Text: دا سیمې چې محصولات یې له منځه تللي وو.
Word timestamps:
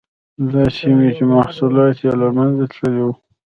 دا 0.51 0.63
سیمې 0.77 1.09
چې 1.17 1.23
محصولات 1.33 1.97
یې 2.05 2.13
له 2.21 2.27
منځه 2.37 2.65
تللي 2.71 3.01
وو. 3.05 3.13